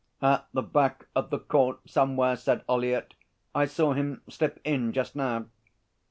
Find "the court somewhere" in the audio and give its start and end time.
1.29-2.35